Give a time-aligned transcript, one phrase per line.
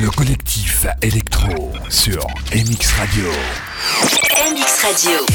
[0.00, 3.24] Le collectif électro sur MX Radio.
[4.52, 5.26] MX Radio.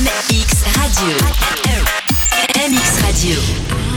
[0.00, 1.16] MX Radio.
[2.56, 3.89] MX Radio.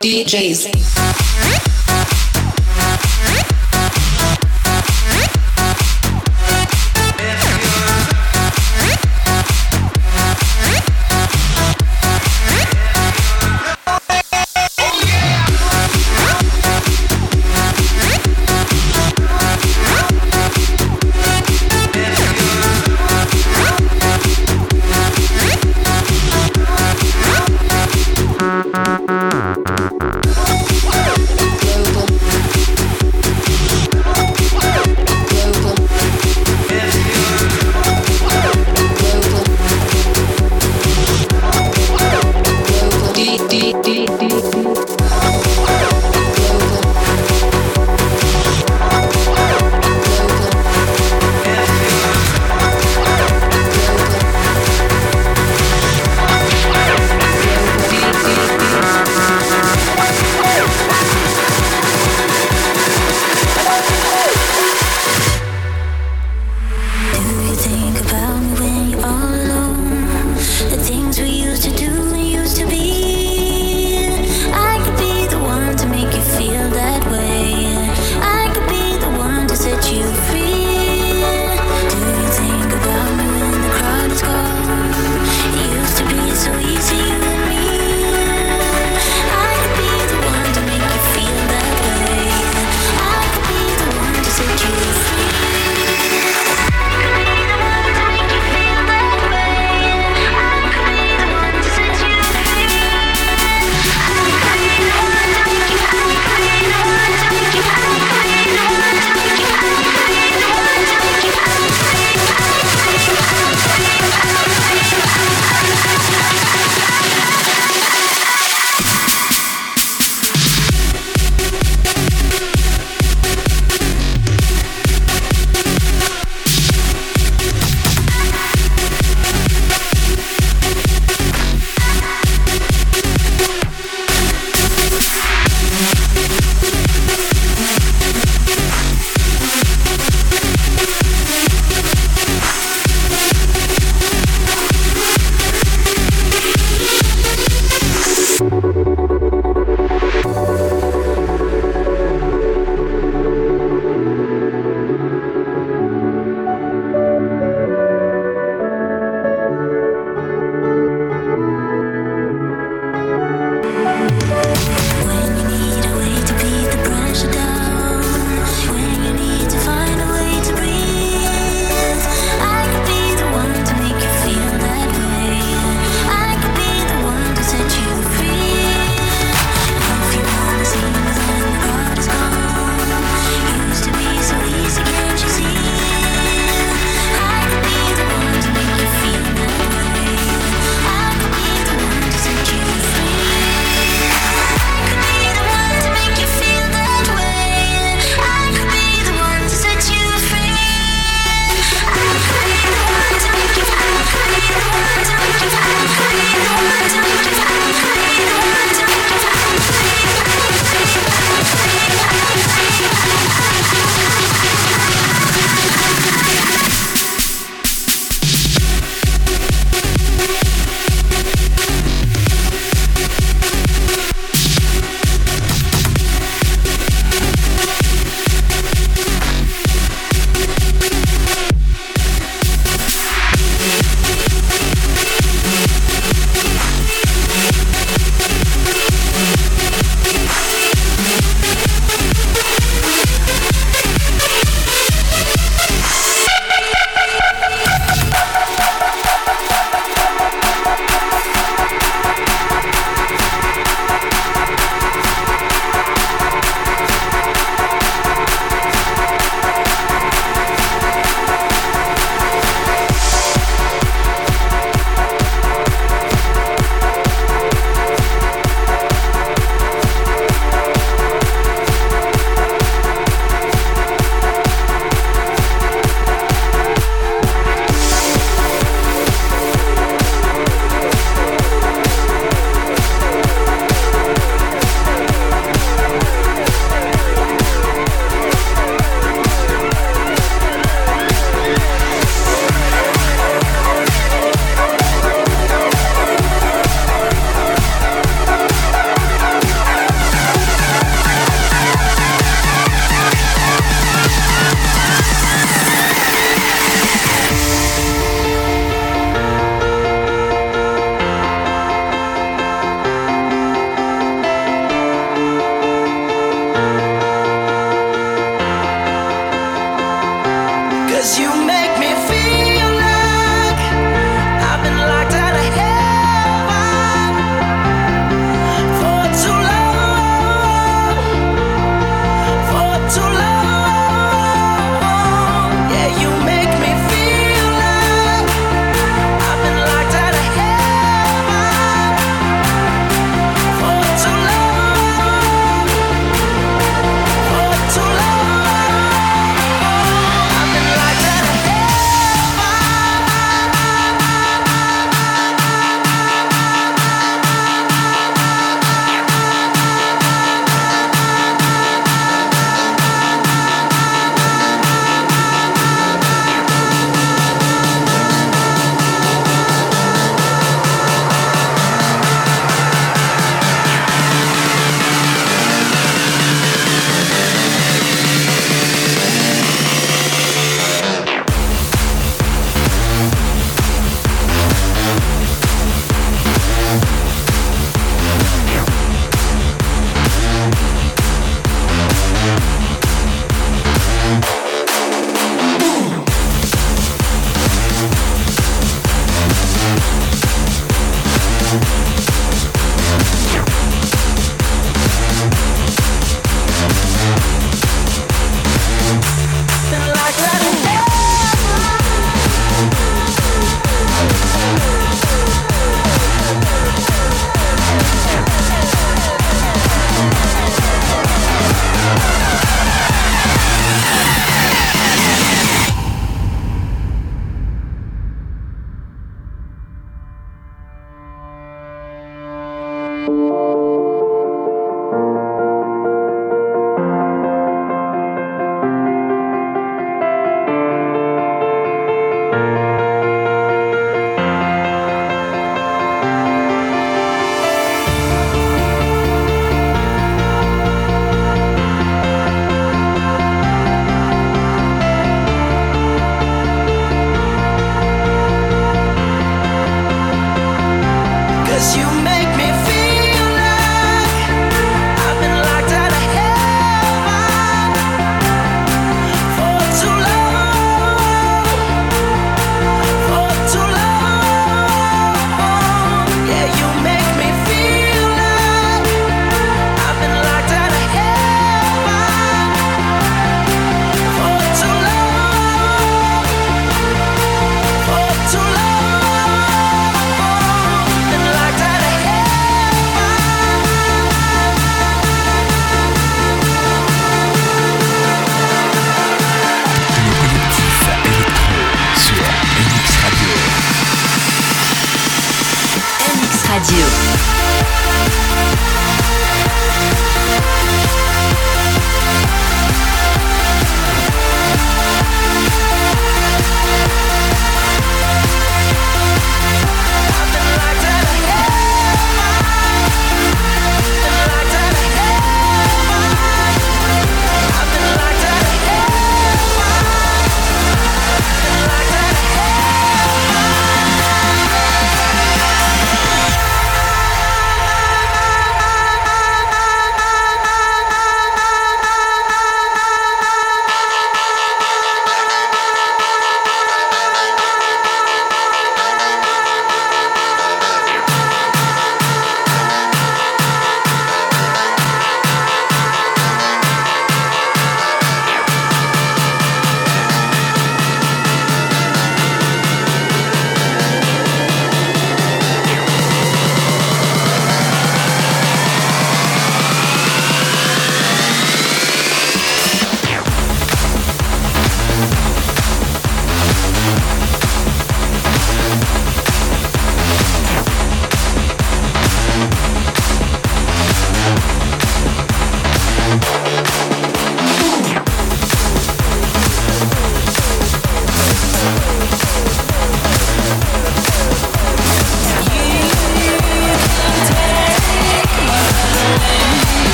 [0.00, 0.99] DJs.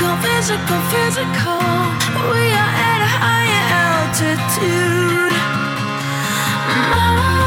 [0.00, 1.60] physical, physical, physical.
[2.32, 5.32] We are at a higher altitude.
[6.90, 7.39] Mama.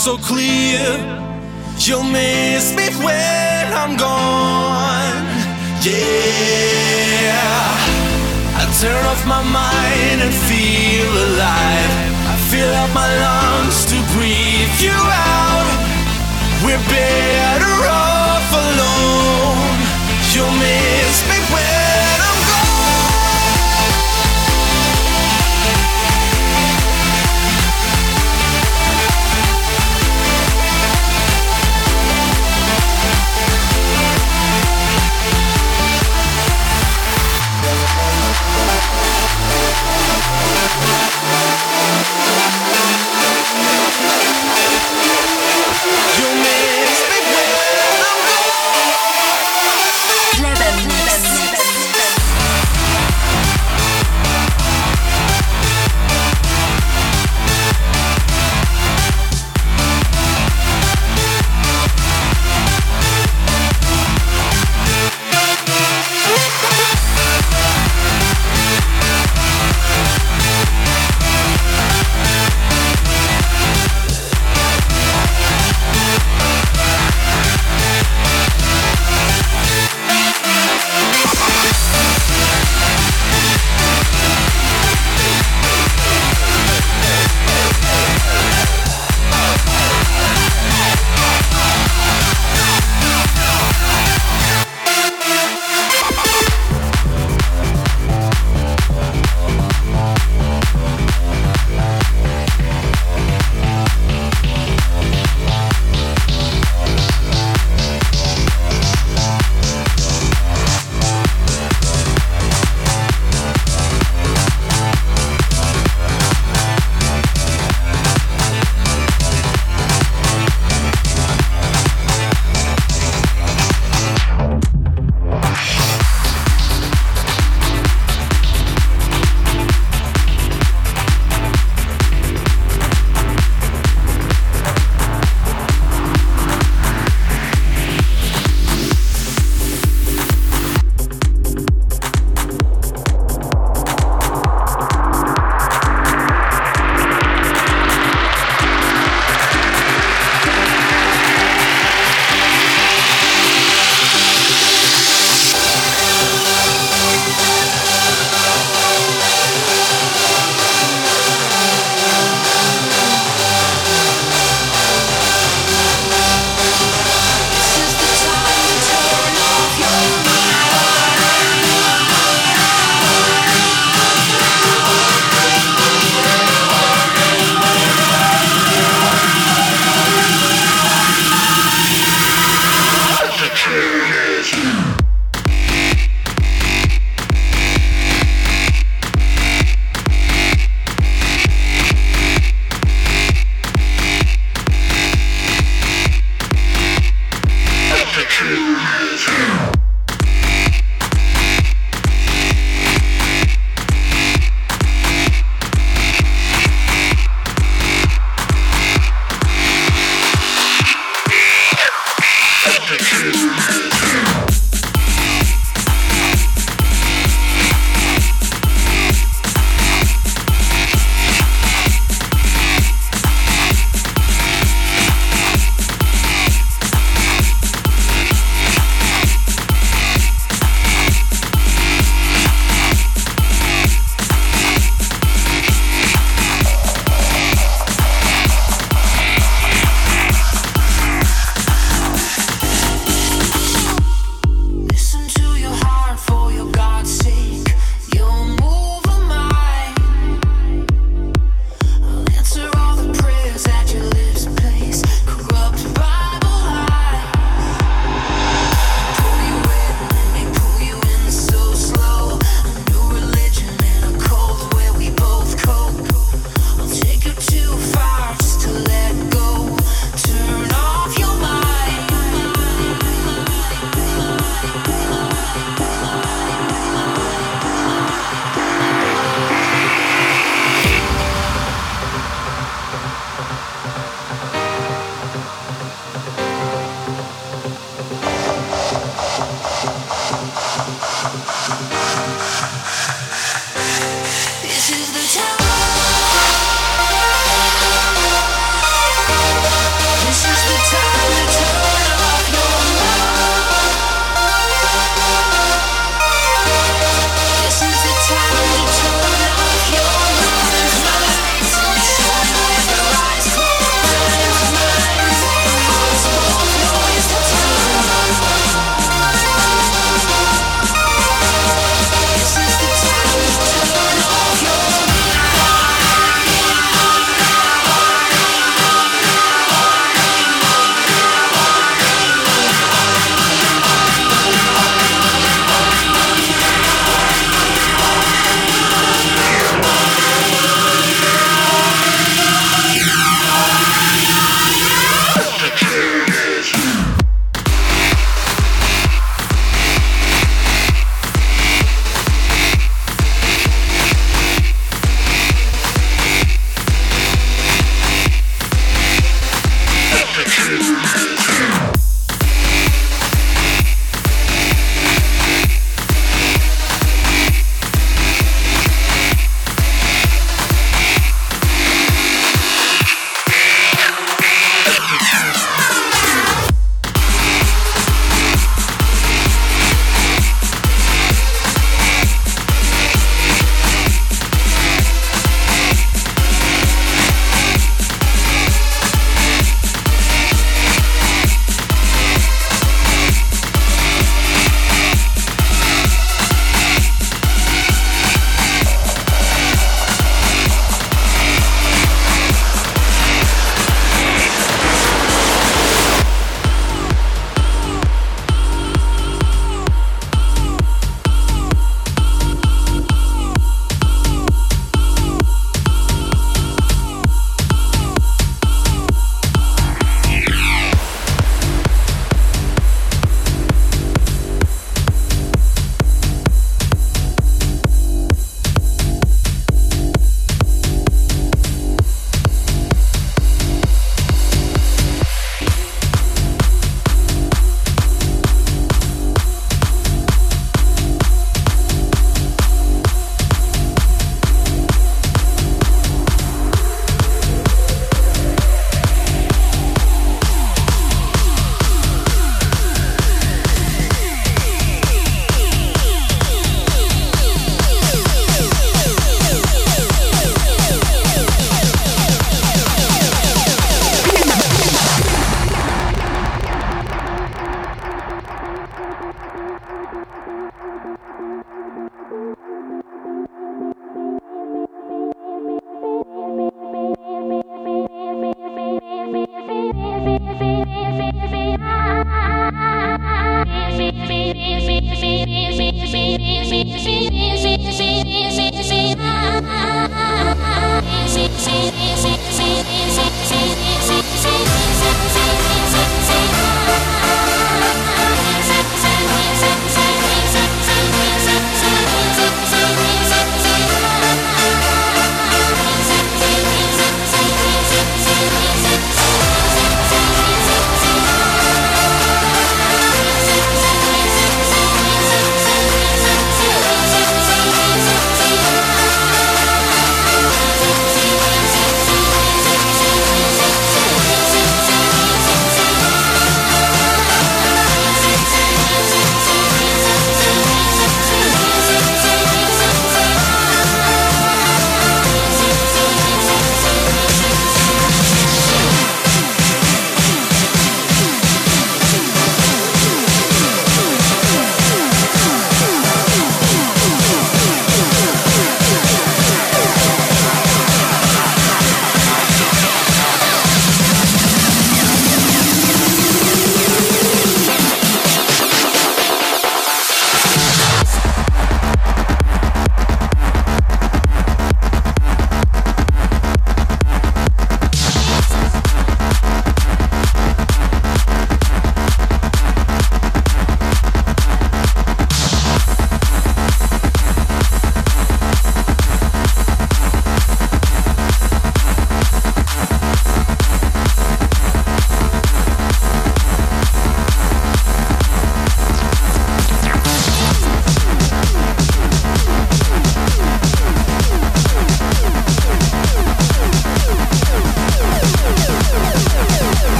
[0.00, 0.80] So clear.
[1.76, 5.26] You'll miss me when I'm gone.
[5.84, 7.36] Yeah.
[8.60, 11.92] I turn off my mind and feel alive.
[12.32, 14.96] I fill up my lungs to breathe you
[15.36, 15.68] out.
[16.64, 19.09] We're better off alone.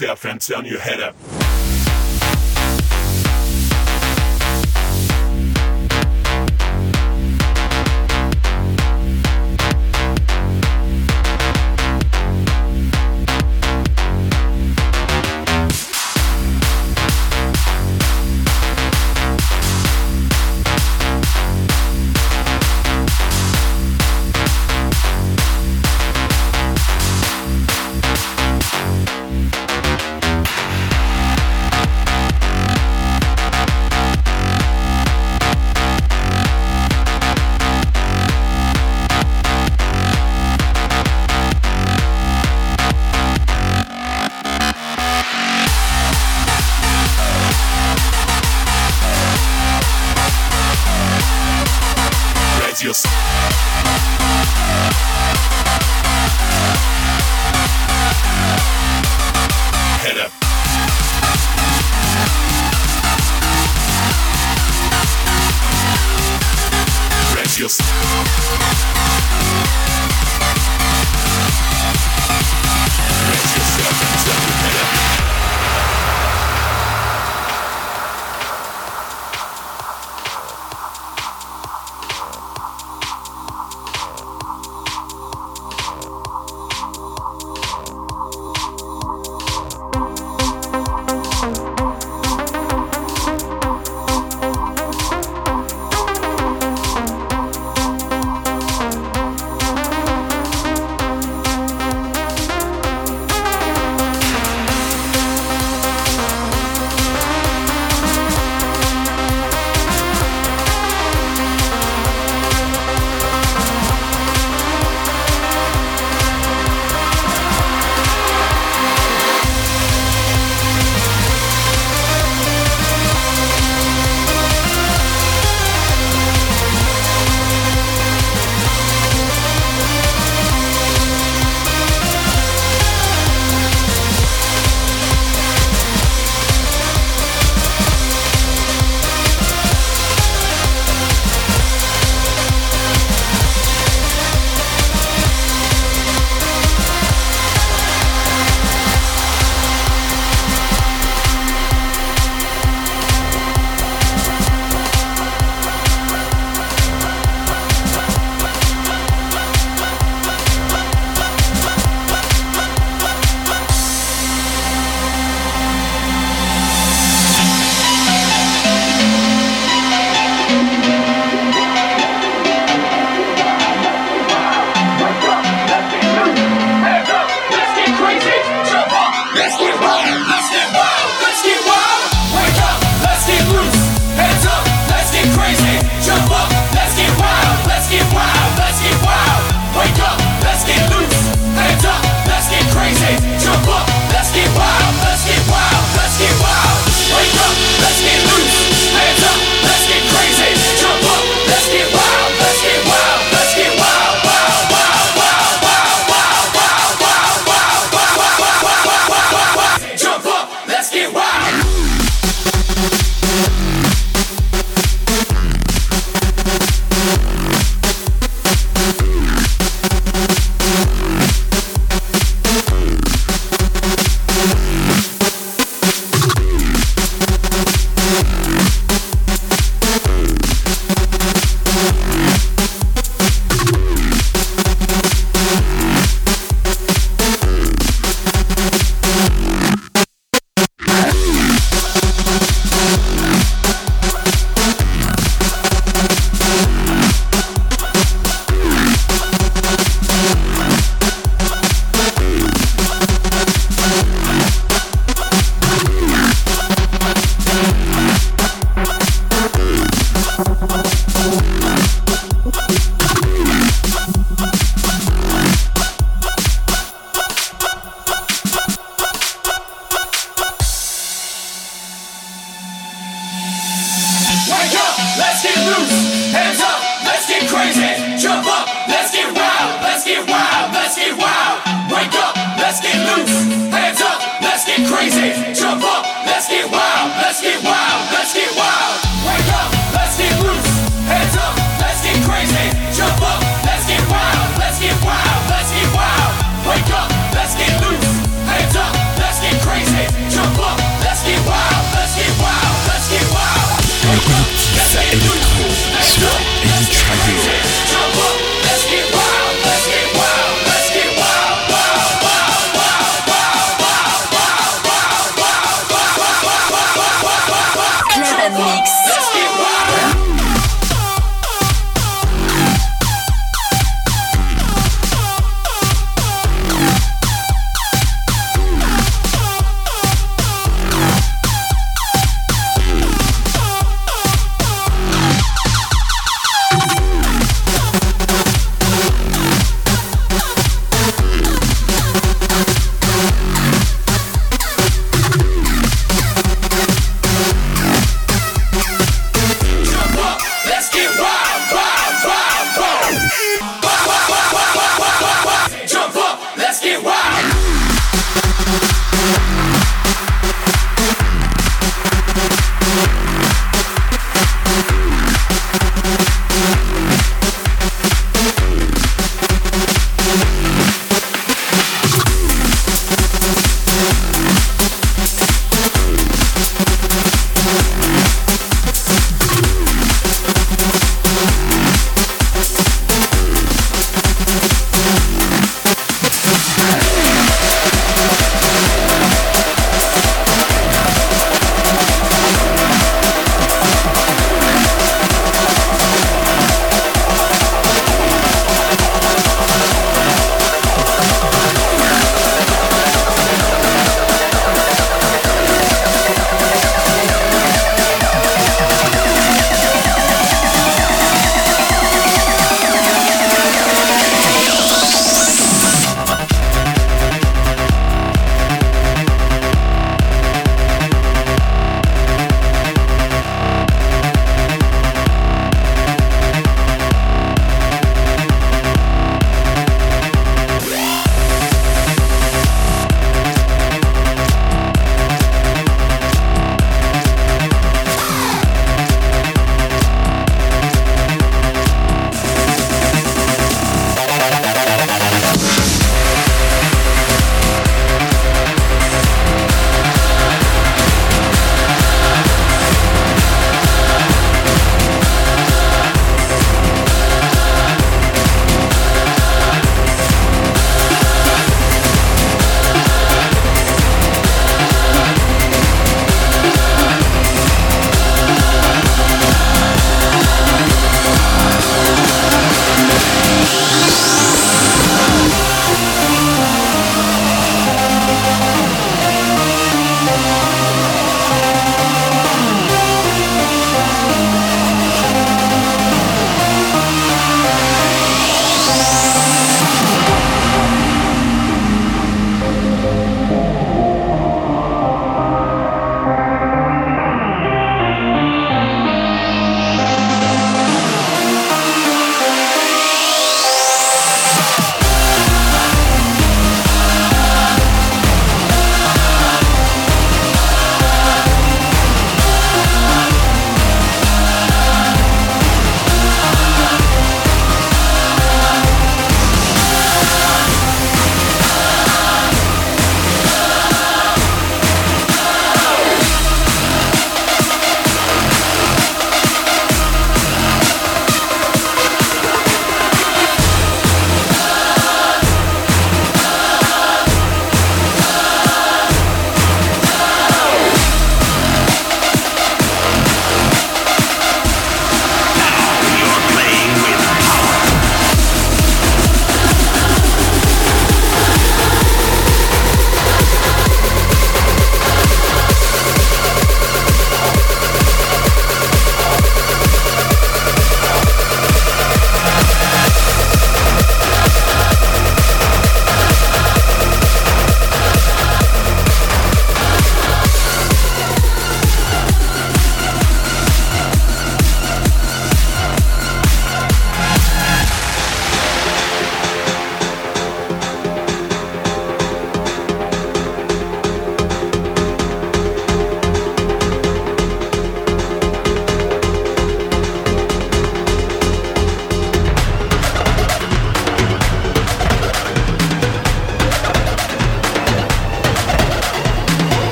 [0.00, 1.14] Yourself and turn your head up.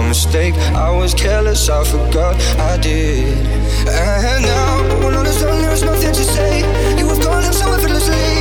[0.00, 0.54] my mistake.
[0.74, 3.46] I was careless, I forgot I did.
[3.88, 6.60] And now, when all is done, there is nothing to say.
[6.98, 8.37] You have gone up so effortlessly.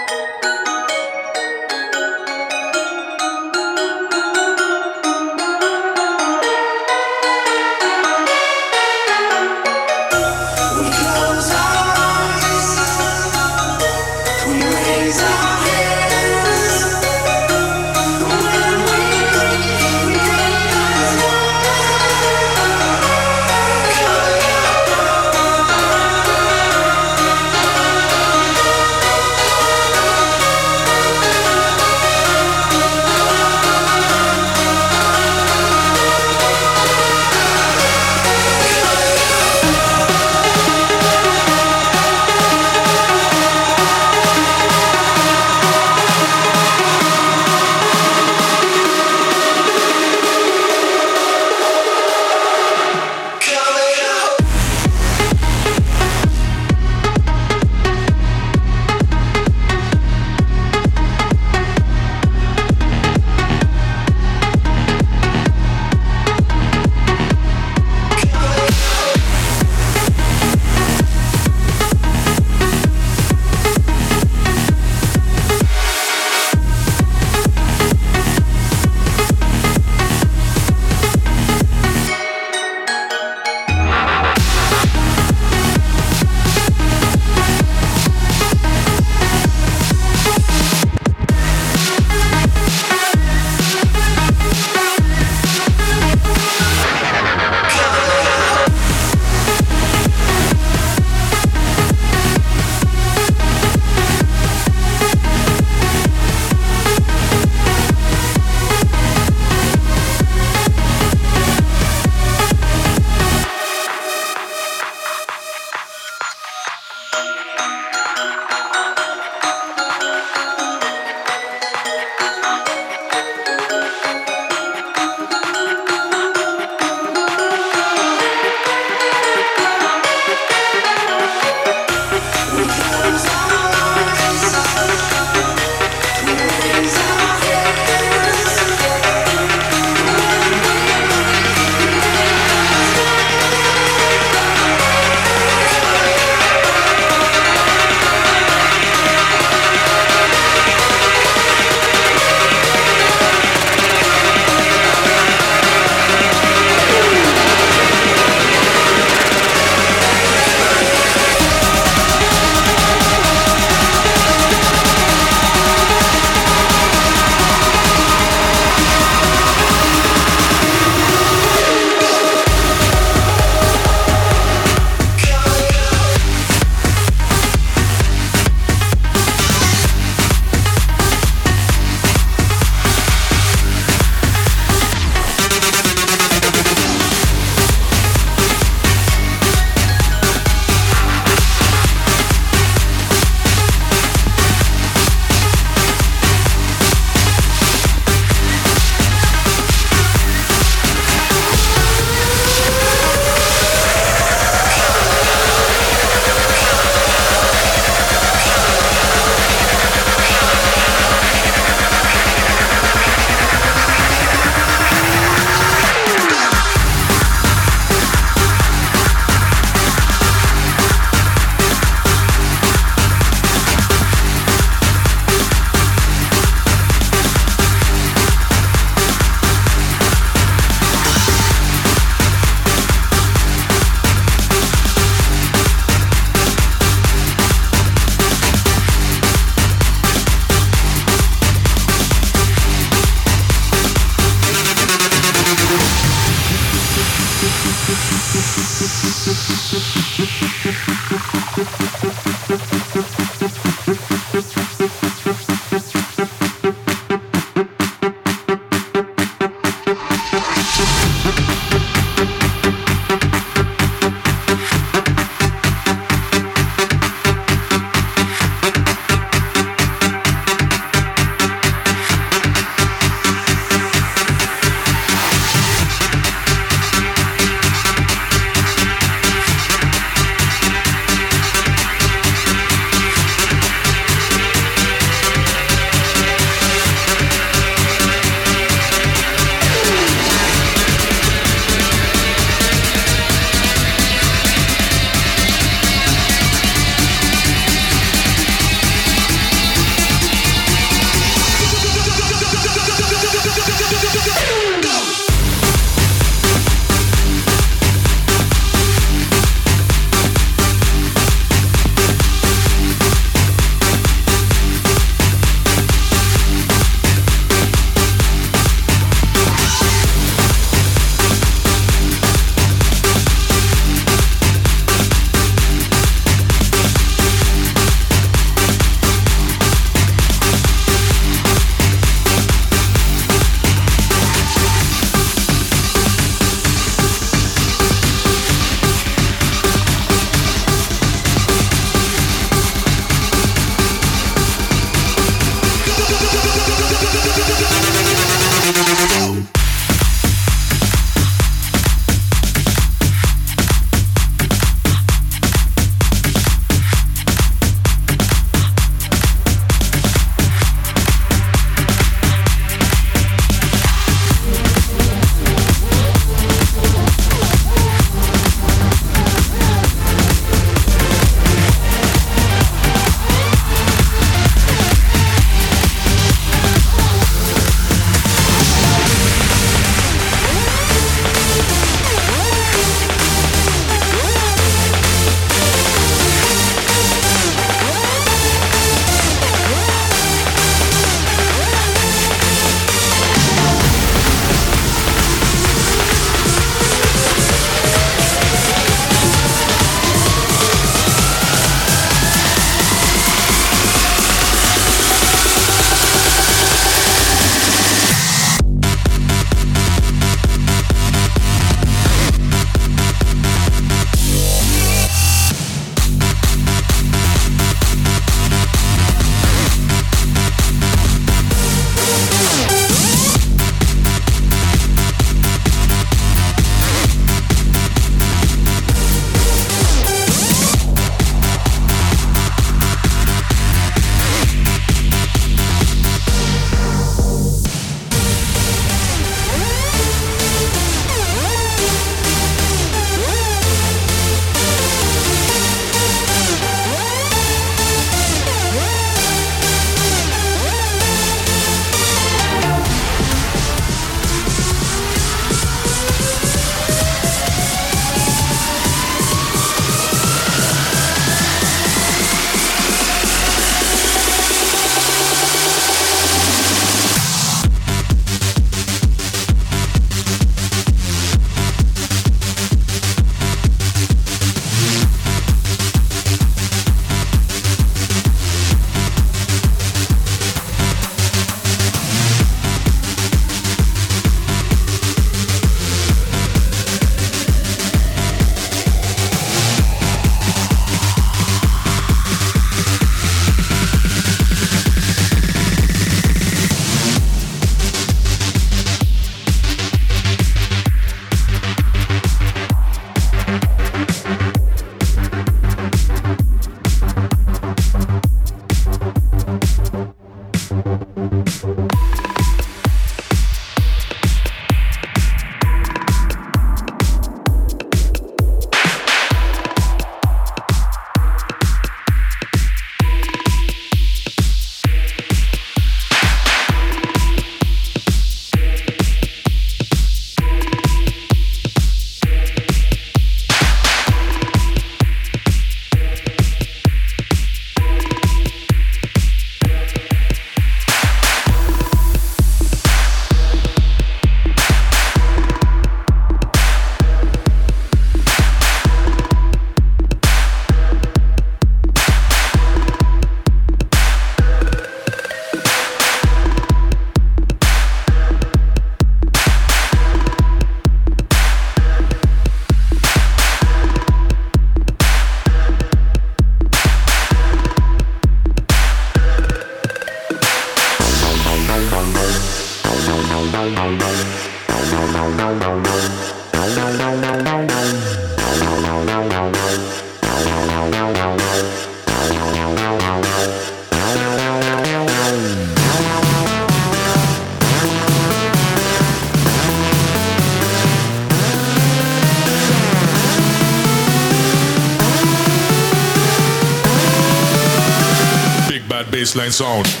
[599.61, 600.00] zone.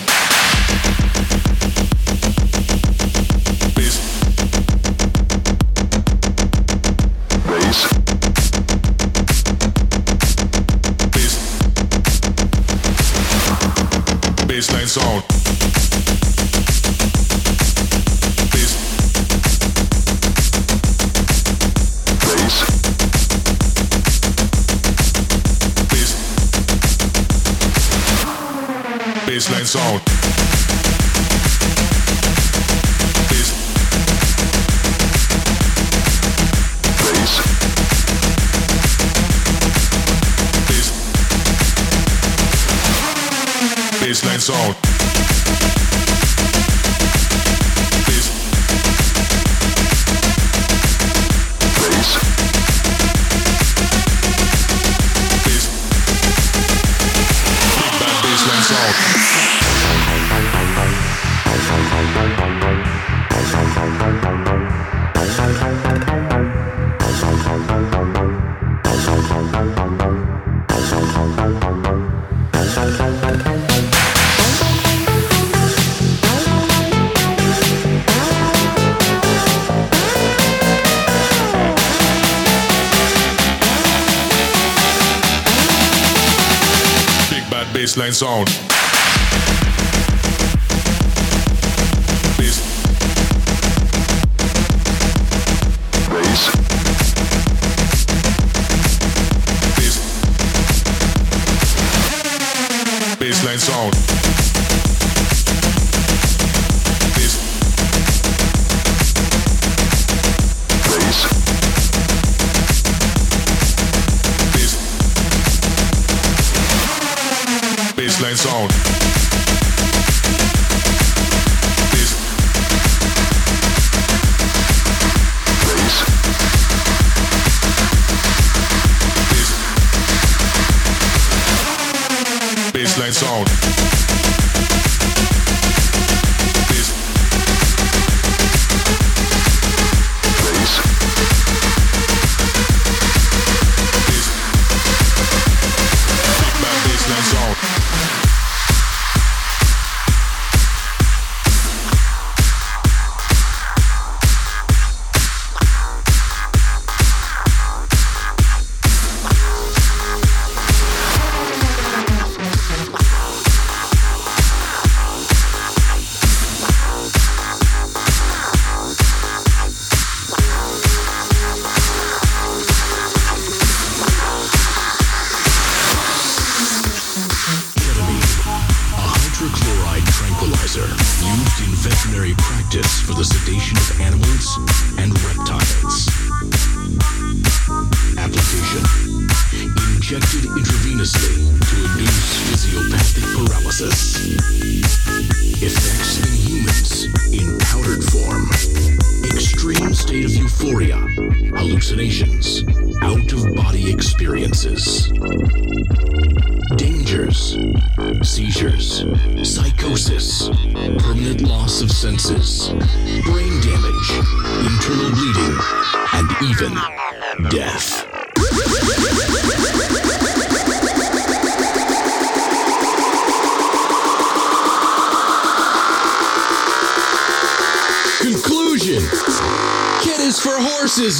[88.21, 88.60] zone.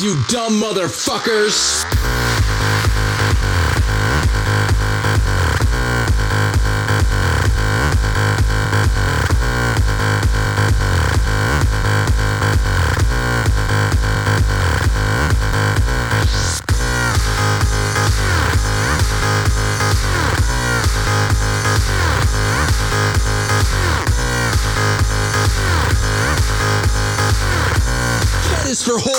[0.01, 1.90] you dumb motherfuckers!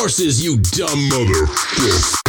[0.02, 2.21] horses, you dumb motherfucker.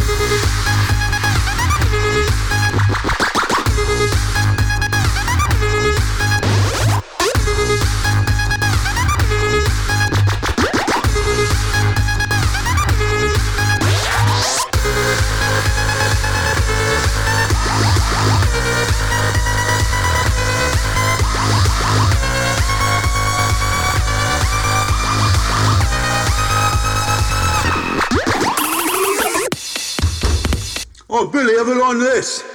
[31.65, 32.52] devil on this.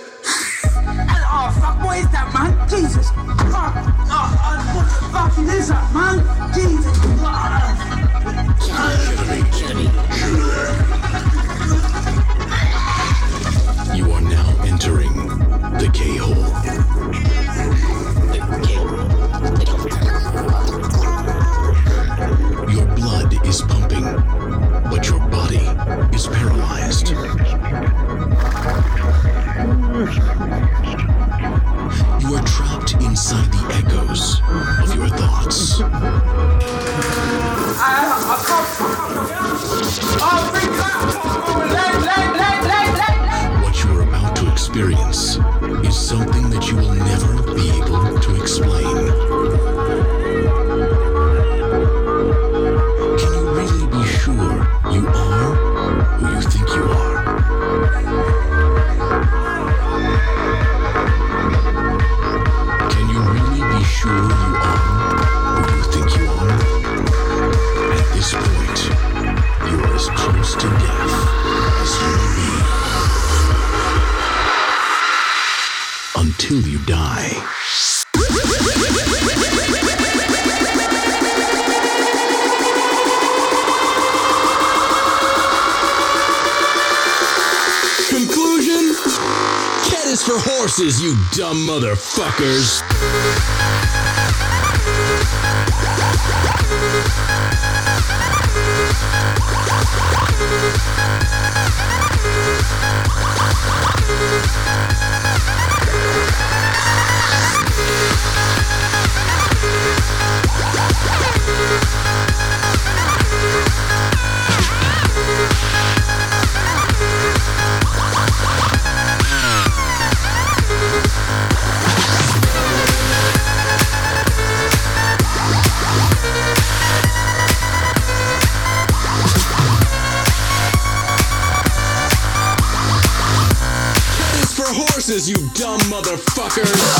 [136.48, 136.97] Motherfuckers.